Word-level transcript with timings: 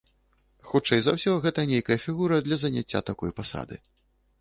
Хутчэй 0.69 1.01
за 1.09 1.13
ўсё, 1.17 1.35
гэта 1.45 1.67
нейкая 1.73 1.99
фігура 2.07 2.43
для 2.49 2.61
заняцця 2.65 3.07
такой 3.11 3.39
пасады. 3.43 3.83